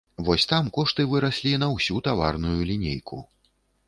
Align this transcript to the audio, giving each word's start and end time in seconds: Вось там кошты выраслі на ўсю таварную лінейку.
Вось 0.27 0.45
там 0.51 0.69
кошты 0.77 1.03
выраслі 1.11 1.51
на 1.63 1.67
ўсю 1.75 2.01
таварную 2.07 2.57
лінейку. 2.71 3.21